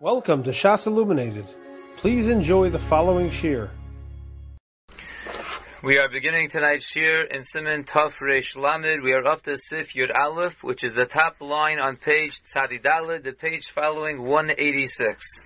Welcome 0.00 0.44
to 0.44 0.50
Shas 0.50 0.86
Illuminated. 0.86 1.44
Please 1.96 2.28
enjoy 2.28 2.70
the 2.70 2.78
following 2.78 3.30
shiur. 3.30 3.68
We 5.82 5.98
are 5.98 6.08
beginning 6.08 6.50
tonight's 6.50 6.86
shiur 6.86 7.24
in 7.28 7.40
Siman 7.40 7.84
Taf 7.84 8.12
Reish 8.22 8.54
Lamed. 8.54 9.02
We 9.02 9.12
are 9.12 9.26
up 9.26 9.42
to 9.42 9.56
Sif 9.56 9.94
Yud 9.94 10.16
Aleph, 10.16 10.62
which 10.62 10.84
is 10.84 10.94
the 10.94 11.04
top 11.04 11.40
line 11.40 11.80
on 11.80 11.96
page 11.96 12.40
Tzadidalid, 12.42 13.24
the 13.24 13.32
page 13.32 13.70
following 13.74 14.22
186. 14.22 15.40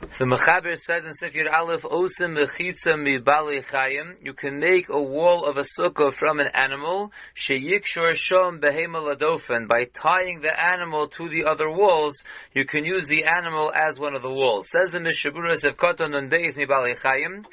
The 0.00 0.26
Mechaber 0.26 0.78
says 0.78 1.04
in 1.04 1.10
Sifir 1.10 1.52
Aleph, 1.52 1.82
Osim 1.82 2.38
mechitza 2.38 2.96
mi 2.96 3.18
bali 3.18 3.62
chayim. 3.62 4.14
You 4.22 4.32
can 4.32 4.60
make 4.60 4.88
a 4.88 5.00
wall 5.00 5.44
of 5.44 5.56
a 5.56 5.62
sukkah 5.62 6.14
from 6.14 6.38
an 6.38 6.46
animal, 6.54 7.10
sheyikshor 7.34 8.12
shom 8.12 8.60
behema 8.60 9.02
ladofen. 9.02 9.66
By 9.66 9.86
tying 9.86 10.40
the 10.40 10.52
animal 10.56 11.08
to 11.08 11.28
the 11.28 11.50
other 11.50 11.68
walls, 11.68 12.22
you 12.54 12.64
can 12.64 12.84
use 12.84 13.06
the 13.06 13.24
animal 13.24 13.72
as 13.74 13.98
one 13.98 14.14
of 14.14 14.22
the 14.22 14.30
walls. 14.30 14.68
Says 14.70 14.92
the 14.92 15.00
Mishnah 15.00 15.32
Berurah 15.32 15.60
Sevkoton 15.60 16.14
and 16.14 16.30
Beis 16.30 16.56
mi 16.56 16.64
bali 16.64 16.94
chayim. 16.94 17.44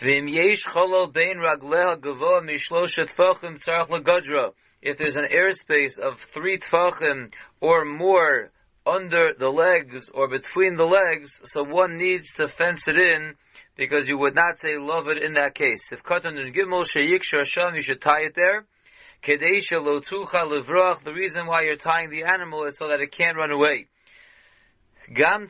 Vim 0.00 0.26
yesh 0.26 0.64
cholol 0.64 1.12
bein 1.12 1.36
ragleha 1.36 1.96
gavoa 1.96 2.42
mishloshet 2.42 3.14
tfachim 3.14 3.64
tzarach 3.64 3.88
lagadra. 3.88 4.52
If 4.80 4.98
there's 4.98 5.14
an 5.16 5.26
airspace 5.32 5.96
of 5.96 6.18
three 6.18 6.58
tfachim 6.58 7.30
or 7.60 7.84
more, 7.84 8.50
under 8.86 9.32
the 9.38 9.48
legs 9.48 10.10
or 10.12 10.28
between 10.28 10.76
the 10.76 10.84
legs, 10.84 11.40
so 11.44 11.62
one 11.62 11.96
needs 11.96 12.32
to 12.34 12.48
fence 12.48 12.88
it 12.88 12.96
in 12.96 13.34
because 13.76 14.08
you 14.08 14.18
would 14.18 14.34
not 14.34 14.60
say 14.60 14.76
love 14.76 15.08
it 15.08 15.22
in 15.22 15.34
that 15.34 15.54
case. 15.54 15.92
If 15.92 16.02
katan 16.02 16.38
and 16.38 16.54
gimel 16.54 16.84
sheyik 16.84 17.22
shasham, 17.22 17.74
you 17.74 17.82
should 17.82 18.00
tie 18.00 18.22
it 18.22 18.34
there. 18.34 18.64
Kedesha 19.22 19.78
lotucha 19.80 20.42
livrach, 20.42 21.04
the 21.04 21.12
reason 21.12 21.46
why 21.46 21.62
you're 21.62 21.76
tying 21.76 22.10
the 22.10 22.24
animal 22.24 22.64
is 22.64 22.76
so 22.76 22.88
that 22.88 23.00
it 23.00 23.12
can't 23.12 23.36
run 23.36 23.52
away. 23.52 23.86
Gam 25.14 25.46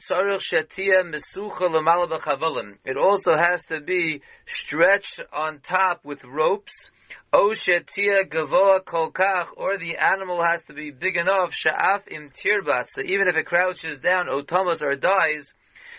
It 2.85 2.97
also 2.97 3.37
has 3.37 3.67
to 3.67 3.81
be 3.81 4.23
stretched 4.45 5.21
on 5.33 5.61
top 5.61 6.05
with 6.05 6.25
ropes. 6.25 6.91
O 7.33 7.51
shetia 7.51 8.25
gavoa 8.29 8.81
kolkach, 8.83 9.53
or 9.57 9.79
the 9.79 9.99
animal 9.99 10.43
has 10.43 10.65
to 10.65 10.73
be 10.73 10.91
big 10.91 11.17
enough, 11.17 11.53
sha'af 11.53 12.09
im 12.09 12.31
tirbat, 12.31 12.89
so 12.89 13.03
even 13.03 13.29
if 13.29 13.37
it 13.37 13.47
crouches 13.47 13.99
down, 14.01 14.29
o 14.29 14.43
thomas 14.43 14.83
or 14.83 14.97
dies, 14.97 15.55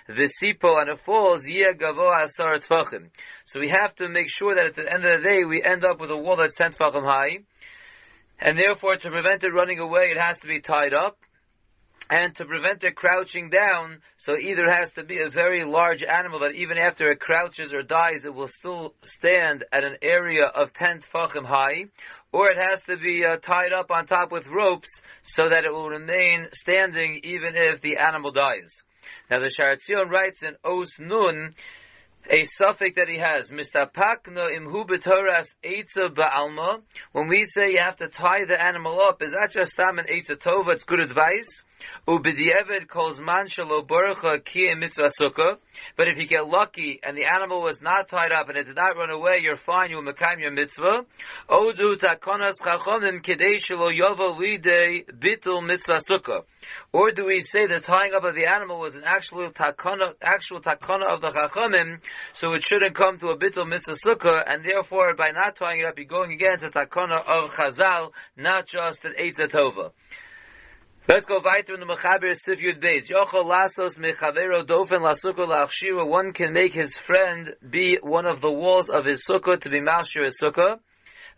visipo 0.09 0.81
and 0.81 0.89
it 0.89 0.99
falls. 0.99 1.43
So 3.45 3.59
we 3.61 3.69
have 3.69 3.95
to 3.95 4.09
make 4.09 4.29
sure 4.29 4.55
that 4.55 4.65
at 4.65 4.75
the 4.75 4.91
end 4.91 5.05
of 5.05 5.21
the 5.23 5.29
day, 5.29 5.45
we 5.45 5.63
end 5.63 5.85
up 5.85 6.01
with 6.01 6.11
a 6.11 6.17
wall 6.17 6.35
that's 6.35 6.55
10 6.55 6.71
tvachim 6.71 7.05
high, 7.05 7.39
and 8.39 8.57
therefore 8.57 8.97
to 8.97 9.09
prevent 9.09 9.43
it 9.45 9.53
running 9.53 9.79
away, 9.79 10.11
it 10.11 10.17
has 10.19 10.37
to 10.39 10.47
be 10.47 10.59
tied 10.59 10.93
up, 10.93 11.17
and 12.09 12.35
to 12.35 12.45
prevent 12.45 12.83
it 12.83 12.95
crouching 12.95 13.49
down, 13.49 13.99
so 14.17 14.37
either 14.37 14.69
has 14.69 14.89
to 14.91 15.03
be 15.03 15.19
a 15.19 15.29
very 15.29 15.63
large 15.63 16.03
animal 16.03 16.39
that 16.39 16.55
even 16.55 16.77
after 16.77 17.11
it 17.11 17.19
crouches 17.19 17.73
or 17.73 17.81
dies, 17.81 18.25
it 18.25 18.33
will 18.33 18.47
still 18.47 18.93
stand 19.01 19.63
at 19.71 19.83
an 19.83 19.97
area 20.01 20.45
of 20.45 20.73
10 20.73 21.01
tfachim 21.01 21.45
high, 21.45 21.85
or 22.31 22.49
it 22.49 22.57
has 22.57 22.81
to 22.81 22.97
be 22.97 23.25
uh, 23.25 23.37
tied 23.37 23.73
up 23.73 23.91
on 23.91 24.05
top 24.05 24.31
with 24.31 24.47
ropes 24.47 25.01
so 25.23 25.49
that 25.49 25.65
it 25.65 25.71
will 25.71 25.89
remain 25.89 26.47
standing 26.53 27.21
even 27.23 27.55
if 27.55 27.81
the 27.81 27.97
animal 27.97 28.31
dies. 28.31 28.81
Now 29.29 29.39
the 29.39 29.49
Shaar 29.49 29.75
HaTziyun 29.75 30.09
writes 30.09 30.43
in 30.43 30.55
Os 30.63 30.99
Nun, 30.99 31.55
a 32.29 32.45
suffix 32.45 32.95
that 32.95 33.09
he 33.09 33.17
has, 33.17 33.51
mistapakno 33.51 34.47
imhu 34.49 34.87
b'toras 34.87 35.55
eitza 35.63 36.09
ba'alma. 36.09 36.81
When 37.11 37.27
we 37.27 37.45
say 37.45 37.71
you 37.71 37.79
have 37.79 37.97
to 37.97 38.07
tie 38.07 38.45
the 38.45 38.61
animal 38.61 39.01
up, 39.01 39.21
is 39.21 39.31
that 39.31 39.51
just 39.51 39.75
tam 39.75 39.99
an 39.99 40.05
eitza 40.05 40.37
tova? 40.37 40.71
It's 40.71 40.83
good 40.83 41.01
advice. 41.01 41.63
Ubidievid 42.07 42.87
calls 42.87 43.19
man 43.19 43.47
shalo 43.47 43.85
barucha 43.85 44.43
ki 44.43 44.73
mitzvah 44.75 45.09
sukkah. 45.21 45.57
But 45.97 46.07
if 46.07 46.17
you 46.17 46.25
get 46.25 46.47
lucky 46.47 47.01
and 47.03 47.17
the 47.17 47.25
animal 47.25 47.61
was 47.61 47.81
not 47.81 48.07
tied 48.07 48.31
up 48.31 48.47
and 48.47 48.57
it 48.57 48.67
did 48.67 48.77
not 48.77 48.95
run 48.95 49.09
away, 49.09 49.39
you're 49.41 49.57
fine. 49.57 49.89
You 49.89 49.97
will 49.97 50.13
mekayim 50.13 50.39
your 50.39 50.51
mitzvah. 50.51 51.05
Odu 51.49 51.97
takonas 51.97 52.61
chachomim 52.61 53.21
kedei 53.21 53.57
shalo 53.57 53.91
yovo 53.91 54.37
lidei 54.37 55.05
bitul 55.05 55.65
mitzvah 55.67 55.99
sukkah. 55.99 56.41
Or 56.91 57.11
do 57.11 57.25
we 57.25 57.41
say 57.41 57.65
the 57.65 57.79
tying 57.79 58.13
up 58.13 58.23
of 58.23 58.35
the 58.35 58.45
animal 58.45 58.79
was 58.79 58.95
an 58.95 59.03
actual 59.05 59.49
takana, 59.51 60.13
actual 60.21 60.61
takana 60.61 61.13
of 61.13 61.21
the 61.21 61.27
chachamim, 61.27 61.99
so 62.33 62.53
it 62.53 62.63
shouldn't 62.63 62.95
come 62.95 63.19
to 63.19 63.27
a 63.27 63.37
bitul 63.37 63.67
mitzvah 63.67 63.93
sukkah, 63.93 64.43
and 64.45 64.63
therefore 64.63 65.15
by 65.15 65.29
not 65.33 65.55
tying 65.55 65.79
it 65.79 65.85
up, 65.85 65.97
you're 65.97 66.05
going 66.05 66.31
against 66.31 66.63
the 66.63 66.69
takana 66.69 67.19
of 67.25 67.51
chazal, 67.51 68.11
not 68.37 68.67
just 68.67 69.03
an 69.05 69.13
eitz 69.19 69.37
tova. 69.37 69.91
Let's 71.05 71.25
go 71.25 71.41
weiter 71.43 71.73
in 71.73 71.81
the 71.81 71.85
Mechaber 71.85 72.33
Sif 72.33 72.61
Yud 72.61 72.81
Beis. 72.81 73.09
Yochel 73.09 73.43
lasos 73.43 73.97
mechavero 73.97 74.65
dofen 74.65 75.01
lasukkah 75.01 75.45
lachshira. 75.45 76.07
One 76.07 76.31
can 76.31 76.53
make 76.53 76.73
his 76.73 76.97
friend 76.97 77.53
be 77.69 77.97
one 78.01 78.25
of 78.25 78.39
the 78.39 78.49
walls 78.49 78.87
of 78.87 79.03
his 79.03 79.27
sukkah 79.27 79.59
to 79.59 79.69
be 79.69 79.81
mashir 79.81 80.23
his 80.23 80.39
sukkah. 80.41 80.79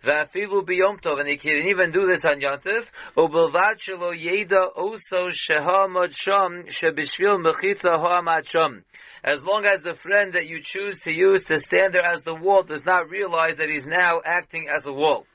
Va'afilu 0.05 0.63
biyom 0.63 1.01
tov, 1.01 1.19
and 1.19 1.27
he 1.27 1.37
can 1.37 1.67
even 1.67 1.91
do 1.91 2.05
this 2.05 2.25
on 2.25 2.39
Yontif. 2.39 2.85
Ubelvad 3.17 3.79
shelo 3.79 4.13
yeda 4.13 4.71
oso 4.77 5.31
shehamad 5.31 6.15
sham 6.15 6.65
shebishvil 6.67 7.43
mechitza 7.43 7.97
ha'amad 7.97 8.45
sham. 8.47 8.85
As 9.23 9.41
long 9.41 9.65
as 9.65 9.81
the 9.81 9.95
friend 9.95 10.33
that 10.33 10.45
you 10.45 10.59
choose 10.61 10.99
to 11.01 11.11
use 11.11 11.43
to 11.45 11.57
stand 11.57 11.93
there 11.93 12.05
as 12.05 12.21
the 12.21 12.35
wall 12.35 12.61
does 12.61 12.85
not 12.85 13.09
realize 13.09 13.57
that 13.57 13.69
he's 13.69 13.87
now 13.87 14.21
acting 14.23 14.67
as 14.73 14.85
a 14.85 14.93
wall. 14.93 15.25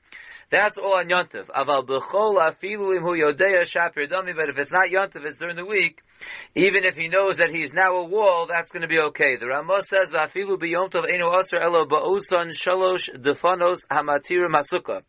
That's 0.51 0.79
all 0.79 0.95
on 0.95 1.09
Yontif. 1.09 1.49
Aval 1.49 1.85
b'chol 1.87 2.39
afilu 2.39 2.97
imhu 2.97 3.19
yodeya 3.19 3.63
shapir 3.63 4.09
dami, 4.09 4.37
but 4.37 4.49
if 4.49 4.59
it's 4.59 4.71
not 4.71 4.87
Yontif, 4.87 5.25
it's 5.27 5.39
during 5.39 5.57
the 5.57 5.67
week, 5.67 6.01
even 6.55 6.85
if 6.85 6.97
he 6.97 7.09
knows 7.09 7.37
that 7.37 7.51
he's 7.51 7.73
now 7.73 7.95
a 7.97 8.05
wall, 8.05 8.47
that's 8.49 8.71
going 8.71 8.83
to 8.83 8.89
be 8.89 8.99
okay. 8.99 9.37
The 9.37 9.47
Ramah 9.47 9.81
says, 9.87 10.13
afilu 10.13 10.59
b'yomtov 10.59 11.09
enu 11.09 11.27
asr 11.27 11.63
elo 11.63 11.87
ba'usan 11.87 12.53
shalosh 12.53 13.09
defanos 13.15 13.87
hamatir 13.91 14.47
masukah. 14.49 15.03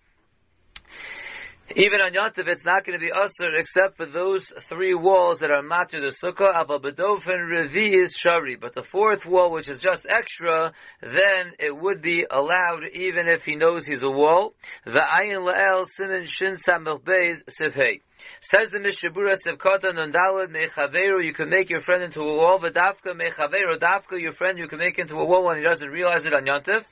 Even 1.76 2.02
on 2.02 2.12
Yontif, 2.12 2.48
it's 2.48 2.66
not 2.66 2.86
going 2.86 3.00
to 3.00 3.06
be 3.06 3.12
usher 3.12 3.58
except 3.58 3.96
for 3.96 4.06
those 4.06 4.52
three 4.68 4.94
walls 4.94 5.40
that 5.40 5.52
are 5.52 5.62
matir 5.62 6.02
the 6.02 6.12
sukkah. 6.12 6.54
Aval 6.54 6.82
bedofen 6.82 7.50
revi 7.50 8.02
is 8.02 8.14
shari, 8.14 8.56
but 8.56 8.74
the 8.74 8.82
fourth 8.82 9.26
wall, 9.26 9.52
which 9.52 9.70
is 9.70 9.80
just 9.80 10.06
extra, 10.10 10.74
then 11.02 11.54
it 11.60 11.76
would 11.78 12.02
be 12.02 12.26
allowed 12.30 12.82
even 12.94 13.30
if 13.30 13.46
he 13.46 13.56
knows 13.56 13.86
he's 13.86 14.04
a 14.04 14.10
wall. 14.10 14.54
The 14.86 15.00
ayin 15.00 15.46
lael 15.46 15.86
simin 15.86 16.26
shin 16.26 16.58
samel 16.58 17.00
beis 17.00 17.42
sivhei. 17.48 18.02
Says 18.42 18.70
the 18.72 18.80
Mishnah 18.80 19.12
Berurah 19.12 19.38
Sevkata 19.38 19.94
Nundalad 19.94 20.50
Mechaveru, 20.50 21.24
you 21.24 21.34
can 21.34 21.50
make 21.50 21.70
your 21.70 21.82
friend 21.82 22.04
into 22.04 22.22
a 22.22 22.36
wall, 22.36 22.60
V'dafka 22.60 23.16
Mechaveru, 23.16 23.80
Dafka, 23.80 24.20
your 24.20 24.32
friend 24.32 24.60
you 24.60 24.68
can 24.68 24.80
make 24.80 25.00
into 25.00 25.16
a 25.16 25.26
wall 25.26 25.46
when 25.46 25.58
he 25.58 25.64
doesn't 25.64 25.90
realize 25.90 26.26
it 26.26 26.34
on 26.34 26.46
Yontif. 26.46 26.84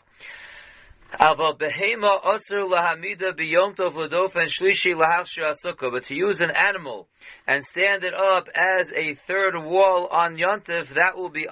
But 1.12 1.66
to 6.06 6.16
use 6.16 6.42
an 6.42 6.52
animal 6.52 7.08
and 7.48 7.64
stand 7.64 8.04
it 8.04 8.14
up 8.14 8.48
as 8.54 8.92
a 8.92 9.16
third 9.16 9.56
wall 9.56 10.08
on 10.12 10.38
yontif, 10.38 10.90
that 10.90 11.18
will 11.18 11.30
be 11.30 11.48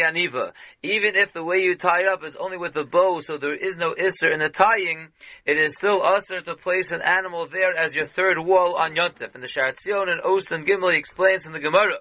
aniva. 0.00 0.52
Even 0.82 1.16
if 1.16 1.32
the 1.32 1.44
way 1.44 1.58
you 1.60 1.76
tie 1.76 2.06
up 2.06 2.24
is 2.24 2.34
only 2.36 2.56
with 2.56 2.76
a 2.76 2.84
bow, 2.84 3.20
so 3.20 3.36
there 3.36 3.54
is 3.54 3.76
no 3.76 3.92
isser 3.94 4.32
in 4.32 4.40
the 4.40 4.48
tying, 4.48 5.08
it 5.44 5.58
is 5.58 5.74
still 5.74 6.00
osir 6.00 6.42
to 6.44 6.54
place 6.56 6.90
an 6.90 7.02
animal 7.02 7.46
there 7.46 7.76
as 7.76 7.94
your 7.94 8.06
third 8.06 8.38
wall 8.38 8.76
on 8.76 8.94
yontif. 8.94 9.34
And 9.34 9.42
the 9.42 9.48
Shaar 9.48 9.72
HaTziyun 9.72 10.08
and 10.08 10.22
Ostan 10.22 10.66
Gimli 10.66 10.96
explains 10.96 11.44
in 11.44 11.52
the 11.52 11.60
Gemara 11.60 11.98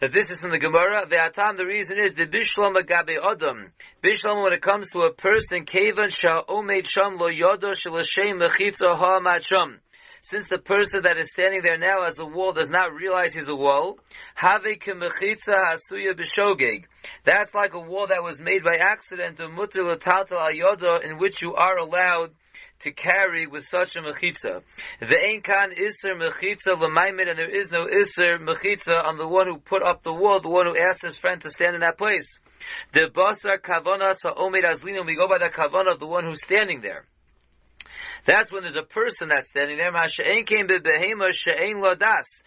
that 0.00 0.12
this 0.12 0.30
is 0.30 0.40
from 0.40 0.50
the 0.50 0.58
Gemara. 0.58 1.06
The 1.08 1.16
Atam, 1.16 1.56
the 1.56 1.64
reason 1.64 1.98
is 1.98 2.12
the 2.12 2.26
Bishlam 2.26 2.74
Agabe 2.76 3.16
Adam. 3.22 3.72
Bishlam, 4.04 4.42
when 4.42 4.52
it 4.52 4.60
comes 4.60 4.90
to 4.90 5.00
a 5.00 5.12
person, 5.12 5.64
Kavan 5.64 6.14
Shah 6.14 6.42
Omeid 6.48 6.86
Sham 6.86 7.16
Lo 7.16 7.28
Yodo 7.28 7.72
Shalashem 7.72 8.40
Mechitza 8.40 8.96
Ha 8.96 9.20
Macham. 9.20 9.80
Since 10.22 10.48
the 10.48 10.58
person 10.58 11.02
that 11.04 11.18
is 11.18 11.30
standing 11.30 11.62
there 11.62 11.78
now 11.78 12.02
as 12.02 12.14
the 12.14 12.26
wall 12.26 12.52
does 12.52 12.68
not 12.68 12.92
realize 12.92 13.32
he's 13.32 13.48
a 13.48 13.54
wall, 13.54 13.98
Have. 14.34 14.64
That's 17.24 17.54
like 17.54 17.74
a 17.74 17.80
wall 17.80 18.06
that 18.08 18.22
was 18.22 18.38
made 18.38 18.64
by 18.64 18.76
accident, 18.76 19.38
Mutter 19.38 19.82
Lataltal 19.82 20.38
Ayoda, 20.50 21.04
in 21.04 21.18
which 21.18 21.42
you 21.42 21.54
are 21.54 21.78
allowed 21.78 22.32
to 22.80 22.92
carry 22.92 23.46
with 23.46 23.64
such 23.64 23.96
a 23.96 24.00
mechitza. 24.00 24.62
The 25.00 25.16
ein 25.16 25.40
kan 25.40 25.72
iser 25.72 26.14
mechitza 26.14 26.78
l'maimid, 26.78 27.28
and 27.28 27.38
there 27.38 27.48
is 27.48 27.70
no 27.70 27.86
iser 27.88 28.38
mechitza 28.38 29.04
on 29.04 29.16
the 29.16 29.26
one 29.26 29.46
who 29.46 29.58
put 29.58 29.82
up 29.82 30.02
the 30.02 30.12
wall, 30.12 30.40
the 30.40 30.50
one 30.50 30.66
who 30.66 30.76
asked 30.76 31.02
his 31.02 31.16
friend 31.16 31.42
to 31.42 31.50
stand 31.50 31.74
in 31.74 31.80
that 31.80 31.98
place. 31.98 32.40
The 32.92 33.10
basar 33.14 33.58
kavanas 33.58 34.22
ha'omed 34.22 34.64
azlina, 34.64 35.06
we 35.06 35.14
go 35.14 35.28
by 35.28 35.38
the 35.38 35.48
kavana 35.48 35.92
of 35.92 36.00
the 36.00 36.06
one 36.06 36.24
who's 36.24 36.42
standing 36.42 36.80
there. 36.80 37.06
That's 38.24 38.50
when 38.50 38.62
there's 38.62 38.76
a 38.76 38.82
person 38.82 39.28
that's 39.28 39.50
standing 39.50 39.76
there. 39.76 39.92
Masha'en 39.92 40.46
came 40.46 40.66
bebehema 40.66 41.32
she'en 41.32 41.82
ladas 41.82 42.44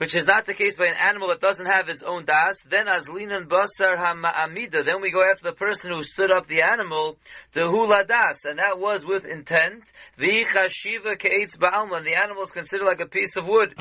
which 0.00 0.16
is 0.16 0.24
not 0.24 0.46
the 0.46 0.54
case 0.54 0.78
by 0.78 0.86
an 0.86 0.96
animal 0.96 1.28
that 1.28 1.42
doesn't 1.42 1.66
have 1.66 1.86
his 1.86 2.02
own 2.02 2.24
das, 2.24 2.62
then 2.70 2.88
as 2.88 3.06
linan 3.06 3.46
basar 3.46 3.98
hama'amida, 3.98 4.82
then 4.82 5.02
we 5.02 5.10
go 5.10 5.22
after 5.22 5.44
the 5.44 5.54
person 5.54 5.92
who 5.92 6.02
stood 6.02 6.32
up 6.32 6.48
the 6.48 6.62
animal, 6.62 7.18
the 7.52 7.68
hula 7.68 8.02
das, 8.06 8.46
and 8.46 8.58
that 8.58 8.78
was 8.78 9.04
with 9.04 9.26
intent, 9.26 9.84
the 10.16 10.46
chashiva 10.46 11.20
ke'etz 11.20 11.58
ba'alman, 11.58 12.02
the 12.06 12.14
animal 12.14 12.44
is 12.44 12.48
considered 12.48 12.86
like 12.86 13.02
a 13.02 13.06
piece 13.06 13.36
of 13.36 13.46
wood. 13.46 13.74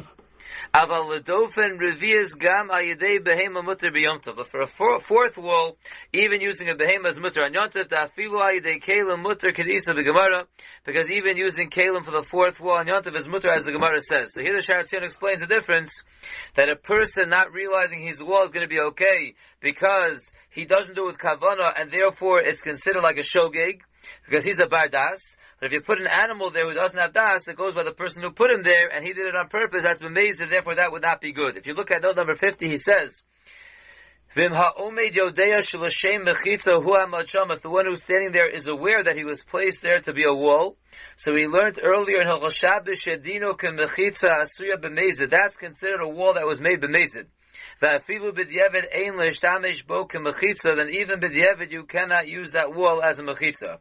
Gam. 0.71 2.67
But 2.67 4.47
for 4.49 4.61
a 4.61 4.67
fourth 4.99 5.37
wall, 5.37 5.77
even 6.13 6.41
using 6.41 6.69
a 6.69 6.75
behema 6.75 7.07
as 7.07 7.19
mutter 7.19 7.41
on 7.43 7.53
ayidei 7.53 8.79
kalim 8.83 9.21
mutter 9.23 9.51
kedisa 9.51 10.45
because 10.85 11.09
even 11.09 11.37
using 11.37 11.69
kalim 11.71 12.03
for 12.03 12.11
the 12.11 12.21
fourth 12.21 12.59
wall 12.59 12.77
on 12.77 12.85
yomtov 12.85 13.15
is 13.17 13.27
mutter 13.27 13.51
as 13.51 13.63
the 13.63 13.71
Gemara 13.71 13.99
says. 13.99 14.33
So 14.33 14.41
here 14.41 14.55
the 14.55 14.61
Shaar 14.61 14.83
HaTziyun 14.83 15.03
explains 15.03 15.39
the 15.39 15.47
difference, 15.47 16.03
that 16.55 16.69
a 16.69 16.75
person 16.75 17.29
not 17.29 17.51
realizing 17.51 18.05
his 18.05 18.21
wall 18.21 18.43
is 18.43 18.51
going 18.51 18.67
to 18.67 18.69
be 18.69 18.79
okay, 18.79 19.33
because 19.61 20.29
he 20.51 20.65
doesn't 20.65 20.95
do 20.95 21.09
it 21.09 21.13
with 21.13 21.17
kavana, 21.17 21.73
and 21.79 21.91
therefore 21.91 22.41
it's 22.41 22.61
considered 22.61 23.01
like 23.01 23.17
a 23.17 23.23
shogeg, 23.23 23.81
because 24.25 24.43
he's 24.43 24.59
a 24.59 24.67
bardas, 24.67 25.35
but 25.59 25.67
if 25.67 25.73
you 25.73 25.81
put 25.81 25.99
an 25.99 26.07
animal 26.07 26.51
there 26.51 26.67
who 26.67 26.73
doesn't 26.73 26.97
have 26.97 27.13
das, 27.13 27.47
it 27.47 27.57
goes 27.57 27.73
by 27.73 27.83
the 27.83 27.91
person 27.91 28.21
who 28.21 28.31
put 28.31 28.51
him 28.51 28.63
there, 28.63 28.87
and 28.93 29.05
he 29.05 29.13
did 29.13 29.27
it 29.27 29.35
on 29.35 29.49
purpose. 29.49 29.83
That's 29.83 29.99
been 29.99 30.13
made, 30.13 30.37
therefore 30.37 30.75
that 30.75 30.91
would 30.91 31.01
not 31.01 31.19
be 31.21 31.33
good. 31.33 31.57
If 31.57 31.67
you 31.67 31.73
look 31.73 31.91
at 31.91 32.01
note 32.01 32.15
number 32.15 32.35
fifty, 32.35 32.69
he 32.69 32.77
says. 32.77 33.23
If 34.31 34.35
the 34.35 34.49
one 37.65 37.85
who's 37.87 38.03
standing 38.03 38.31
there 38.31 38.47
is 38.47 38.67
aware 38.67 39.03
that 39.03 39.15
he 39.15 39.23
was 39.23 39.43
placed 39.43 39.81
there 39.81 40.01
to 40.01 40.13
be 40.13 40.23
a 40.23 40.33
wall, 40.33 40.77
so 41.15 41.33
we 41.33 41.47
learned 41.47 41.79
earlier 41.81 42.21
in 42.21 42.27
Hilchos 42.27 42.59
That's 45.29 45.57
considered 45.57 46.01
a 46.01 46.07
wall 46.07 46.33
that 46.35 46.45
was 46.45 46.61
made 46.61 46.79
b'mezid. 46.79 47.25
Va'afilu 47.81 48.33
b'diavad 48.33 48.87
ein 48.93 49.13
le'ishtamish 49.13 49.87
bo 49.87 50.05
k'mechitza, 50.05 50.75
then 50.75 50.89
even 50.89 51.21
b'diavad 51.21 51.71
you 51.71 51.85
cannot 51.85 52.27
use 52.27 52.51
that 52.51 52.75
wall 52.75 53.01
as 53.01 53.19
a 53.19 53.23
mechitza. 53.23 53.77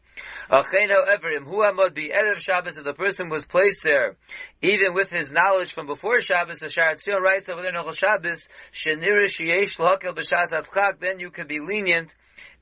Achein 0.49 0.89
however, 0.89 1.31
im 1.33 1.45
hu 1.45 1.57
amod 1.57 1.97
erev 1.97 2.39
Shabbos, 2.39 2.77
if 2.77 2.85
the 2.85 2.93
person 2.93 3.29
was 3.29 3.45
placed 3.45 3.81
there, 3.83 4.17
even 4.63 4.95
with 4.95 5.11
his 5.11 5.33
knowledge 5.33 5.73
from 5.73 5.89
before 5.89 6.21
Shabbos, 6.21 6.61
the 6.61 6.71
Shaar 6.71 6.95
HaTziyun 6.95 7.21
writes 7.21 7.49
over 7.49 7.63
there 7.63 7.77
in 7.77 7.93
Shabbos, 7.93 8.49
shenirish 8.73 9.41
yesh 9.41 9.81
l'hakel 9.81 10.15
b'shas 10.15 10.53
atchak, 10.53 11.01
then 11.01 11.19
you 11.19 11.31
can 11.33 11.49
be 11.49 11.59
lenient 11.59 12.15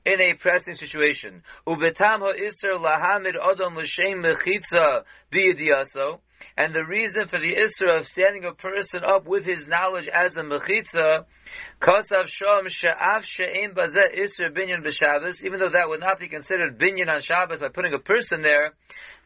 in 0.05 0.19
a 0.19 0.33
pressing 0.33 0.73
situation. 0.73 1.43
Ubetam 1.67 2.21
ha'isr 2.21 2.79
lahamid 2.79 3.35
odom 3.35 3.75
l'shem 3.75 4.23
mechitza 4.23 5.03
biyadiyaso. 5.31 6.19
And 6.57 6.73
the 6.73 6.83
reason 6.83 7.27
for 7.27 7.39
the 7.39 7.55
Isra 7.55 7.99
of 7.99 8.07
standing 8.07 8.43
a 8.43 8.51
person 8.51 9.01
up 9.03 9.27
with 9.27 9.45
his 9.45 9.67
knowledge 9.67 10.07
as 10.07 10.33
the 10.33 10.41
Mechitza, 10.41 11.25
Kosav 11.79 12.25
Shom 12.25 12.67
She'af 12.67 13.25
She'im 13.25 13.75
Bazeh 13.75 14.17
Isra 14.19 14.51
Binyan 14.51 14.83
B'Shabbos, 14.83 15.45
even 15.45 15.59
though 15.59 15.69
that 15.69 15.87
would 15.87 15.99
not 15.99 16.19
be 16.19 16.27
considered 16.27 16.79
Binyan 16.79 17.09
on 17.09 17.21
Shabbos 17.21 17.59
by 17.59 17.69
putting 17.69 17.93
a 17.93 17.99
person 17.99 18.41
there, 18.41 18.73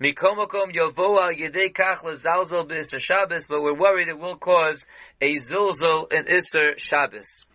Mikomokom 0.01 0.75
Yovo 0.75 1.21
Al 1.21 1.33
Yedei 1.33 1.73
Kach 1.73 2.03
L'Zalzel 2.03 2.69
B'Isra 2.69 2.99
Shabbos, 2.99 3.45
but 3.47 3.61
we're 3.61 3.77
worried 3.77 4.09
it 4.09 4.19
will 4.19 4.35
cause 4.35 4.85
a 5.21 5.35
Zulzul 5.35 6.11
in 6.11 6.25
Isra 6.25 6.77
Shabbos. 6.77 7.45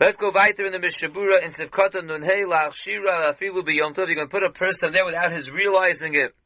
Let's 0.00 0.16
go 0.16 0.30
weiter 0.32 0.64
in 0.64 0.70
the 0.72 0.78
Mishnah 0.78 1.08
Berurah 1.08 1.42
in 1.42 1.50
Sivkata 1.50 1.96
Nunhei 1.96 2.46
Lach 2.46 2.74
Shira 2.74 3.32
Afilu 3.32 3.66
B'Yom 3.66 3.96
Tov. 3.96 4.06
You're 4.06 4.14
going 4.14 4.28
to 4.28 4.30
put 4.30 4.44
a 4.44 4.50
person 4.50 4.92
there 4.92 5.04
without 5.04 5.32
his 5.32 5.50
realizing 5.50 6.14
it 6.14 6.36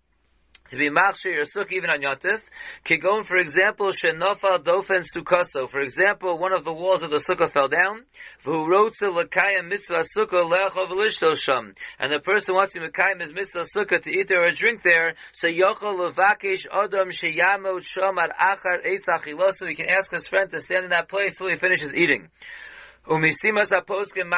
to 0.71 0.77
be 0.77 0.89
machshir 0.91 1.35
your 1.35 1.67
even 1.71 1.91
on 1.91 2.01
Yontif. 2.01 2.41
Kigon, 2.85 3.25
for 3.25 3.37
example, 3.37 3.89
shenofa 3.89 4.59
dofen 4.59 5.05
sukaso. 5.05 5.69
For 5.71 5.81
example, 5.81 6.39
one 6.39 6.53
of 6.53 6.65
the 6.65 6.73
walls 6.73 7.03
of 7.03 7.11
the 7.11 7.19
sukkah 7.19 7.53
fell 7.53 7.69
down. 7.69 8.05
V'hurotze 8.45 9.13
l'kayim 9.13 9.69
mitzvah 9.69 10.05
sukkah 10.17 10.51
le'achov 10.51 11.37
sham. 11.37 11.75
And 11.99 12.13
the 12.13 12.21
person 12.21 12.55
wants 12.55 12.73
to 12.73 12.81
mekayim 12.81 13.21
his 13.21 13.33
mitzvah 13.35 13.61
sukkah 13.61 14.03
to 14.03 14.11
eat 14.11 14.29
there 14.29 14.47
or 14.47 14.51
drink 14.51 14.83
there. 14.83 15.15
So 15.33 15.49
yochel 15.49 16.09
levakish 16.09 16.67
adam 16.73 17.11
sheyamot 17.11 17.85
sham 17.85 18.19
ad 18.19 18.31
achar 18.41 18.87
eis 18.87 19.03
He 19.69 19.75
can 19.75 19.91
ask 19.91 20.11
his 20.11 20.27
friend 20.27 20.51
to 20.51 20.61
stand 20.61 20.85
in 20.85 20.91
that 20.91 21.09
place 21.09 21.37
till 21.37 21.49
he 21.49 21.57
finishes 21.57 21.95
eating. 21.95 22.29
Poskim 23.05 24.31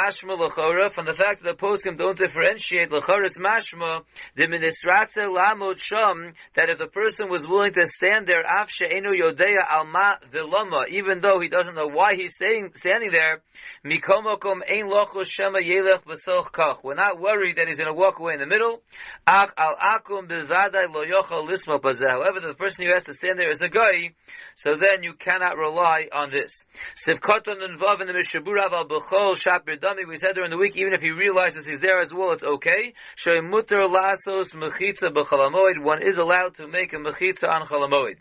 from 0.95 1.05
the 1.05 1.13
fact 1.13 1.43
that 1.43 1.51
the 1.51 1.55
poskim 1.55 1.99
don't 1.99 2.17
differentiate 2.17 2.89
lechora, 2.89 3.27
it's 3.27 3.37
mashma, 3.37 4.01
the 4.37 4.47
ministratze 4.47 5.29
lamot 5.29 5.77
sham, 5.77 6.33
that 6.57 6.71
if 6.71 6.79
the 6.79 6.87
person 6.87 7.29
was 7.29 7.47
willing 7.47 7.75
to 7.75 7.85
stand 7.85 8.27
there, 8.27 8.41
af 8.41 8.71
she'enu 8.71 9.11
yodeya 9.11 9.71
alma 9.71 10.19
vilama, 10.33 10.89
even 10.89 11.21
though 11.21 11.41
he 11.41 11.49
doesn't 11.49 11.75
know 11.75 11.89
why 11.89 12.15
he's 12.15 12.35
staying, 12.35 12.71
standing 12.75 13.11
there, 13.11 13.43
mikomokom 13.85 14.63
ein 14.67 14.89
locho 14.89 15.23
shema 15.29 15.59
yelech 15.59 16.03
b'soch 16.05 16.51
kach. 16.51 16.83
We're 16.83 16.95
not 16.95 17.21
worried 17.21 17.57
that 17.57 17.69
he's 17.69 17.77
going 17.77 17.93
to 17.93 17.95
walk 17.95 18.19
away 18.19 18.33
in 18.33 18.41
the 18.41 18.47
middle. 18.47 18.81
Ach 19.27 19.53
al 19.59 19.77
akum 19.77 20.27
b'vadai 20.27 20.89
lo 20.91 21.05
yochel 21.05 21.47
lismo 21.47 21.79
However, 21.85 22.41
the 22.41 22.55
person 22.55 22.87
who 22.87 22.95
has 22.95 23.05
to 23.05 23.13
stand 23.13 23.39
there 23.39 23.51
is 23.51 23.61
a 23.61 23.69
guy, 23.69 24.15
so 24.55 24.71
then 24.71 25.03
you 25.03 25.13
cannot 25.13 25.59
rely 25.59 26.09
on 26.11 26.31
this. 26.31 26.65
Sivkoton 26.97 27.63
and 27.63 27.79
vav 27.79 28.01
in 28.01 28.07
the 28.07 28.15
Mishabur 28.15 28.54
Urav 28.55 28.73
al 28.73 28.87
Bechol 28.87 29.35
Shapir 29.35 29.81
Dami, 29.81 30.07
we 30.07 30.17
said 30.17 30.35
during 30.35 30.51
the 30.51 30.57
week, 30.57 30.77
even 30.77 30.93
if 30.93 31.01
he 31.01 31.11
realizes 31.11 31.67
he's 31.67 31.81
there 31.81 32.01
as 32.01 32.13
well, 32.15 32.33
it's 32.33 32.45
okay. 32.45 32.95
Shoy 33.17 33.43
Mutter 33.43 33.89
Lasos 33.89 34.55
Mechitza 34.55 35.13
B'chalamoid, 35.13 35.83
one 35.83 36.03
is 36.03 36.19
allowed 36.19 36.55
to 36.57 36.69
make 36.69 36.93
a 36.93 36.97
Mechitza 36.97 37.49
on 37.49 37.67
Chalamoid. 37.67 38.17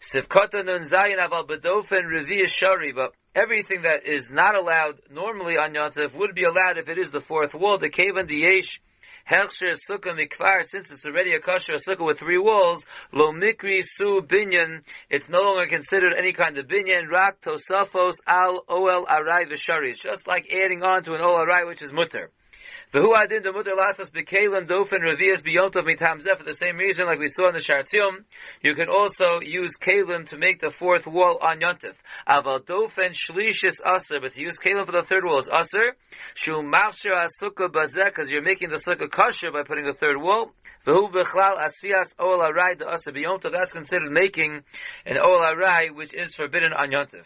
Sivkata 0.00 0.64
Nun 0.64 0.80
Zayin 0.80 1.18
Aval 1.18 2.46
Shari, 2.46 2.92
but 2.92 3.12
everything 3.34 3.82
that 3.82 4.06
is 4.06 4.30
not 4.30 4.54
allowed 4.54 5.00
normally 5.10 5.58
on 5.58 5.74
Yontif 5.74 6.14
would 6.14 6.34
be 6.34 6.44
allowed 6.44 6.78
if 6.78 6.88
it 6.88 6.96
is 6.96 7.10
the 7.10 7.20
fourth 7.20 7.52
wall, 7.52 7.78
the 7.78 7.90
Kavan 7.90 8.30
Yesh 8.30 8.80
Hechsher 9.28 9.76
Sukkah 9.76 10.18
Mikvar, 10.18 10.64
since 10.64 10.90
it's 10.90 11.04
already 11.04 11.34
a 11.34 11.40
kosher 11.40 11.74
sukkah 11.74 12.06
with 12.06 12.18
three 12.18 12.38
walls, 12.38 12.82
Lo 13.12 13.30
Mikri 13.32 13.82
Su 13.82 14.22
Binyan, 14.22 14.80
it's 15.10 15.28
no 15.28 15.42
longer 15.42 15.66
considered 15.66 16.14
any 16.16 16.32
kind 16.32 16.56
of 16.56 16.66
binyan, 16.66 17.10
Rak 17.10 17.42
Tosafos 17.42 18.20
Al 18.26 18.64
Oel 18.70 19.06
Arai 19.06 19.44
Vishari. 19.44 19.90
It's 19.90 20.00
just 20.00 20.26
like 20.26 20.50
adding 20.50 20.82
on 20.82 21.04
to 21.04 21.12
an 21.12 21.20
Oel 21.20 21.46
Arai, 21.46 21.66
which 21.66 21.82
is 21.82 21.92
mutter. 21.92 22.30
V'hu 22.92 23.14
adin 23.14 23.42
the 23.42 23.52
mutter 23.52 23.72
lasas 23.72 24.10
b'kelim 24.10 24.66
dofen 24.66 25.00
revias 25.00 25.42
b'yontov 25.42 25.84
mitam 25.84 26.22
for 26.22 26.44
the 26.44 26.54
same 26.54 26.76
reason 26.76 27.06
like 27.06 27.18
we 27.18 27.28
saw 27.28 27.48
in 27.48 27.54
the 27.54 27.60
Shartium. 27.60 28.24
You 28.62 28.74
can 28.74 28.88
also 28.88 29.40
use 29.42 29.72
kelim 29.80 30.26
to 30.30 30.38
make 30.38 30.60
the 30.60 30.70
fourth 30.70 31.06
wall 31.06 31.38
on 31.42 31.60
yontiv. 31.60 31.94
Aval 32.26 32.60
dofen 32.60 33.12
shlishis 33.12 33.80
aser, 33.84 34.20
but 34.20 34.34
to 34.34 34.40
use 34.40 34.56
kelim 34.56 34.86
for 34.86 34.92
the 34.92 35.02
third 35.02 35.24
wall 35.24 35.38
is 35.38 35.48
aser. 35.48 35.96
Shu 36.34 36.62
machsher 36.62 37.14
asukah 37.14 37.68
bazeh, 37.68 38.06
because 38.06 38.30
you're 38.30 38.42
making 38.42 38.70
the 38.70 38.76
sukkah 38.76 39.10
kosher 39.10 39.50
by 39.52 39.62
putting 39.62 39.84
the 39.84 39.92
third 39.92 40.16
wall. 40.16 40.52
V'hu 40.86 41.12
b'chlal 41.12 41.58
asiyas 41.58 42.14
ol 42.18 42.38
arai 42.38 42.78
the 42.78 42.90
aser 42.90 43.12
b'yontov, 43.12 43.52
that's 43.52 43.72
considered 43.72 44.10
making 44.10 44.62
an 45.04 45.18
ol 45.18 45.40
arai 45.40 45.94
which 45.94 46.14
is 46.14 46.34
forbidden 46.34 46.72
on 46.72 46.90
yontiv. 46.90 47.24